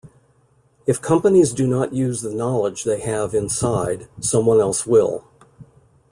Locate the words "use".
1.93-2.23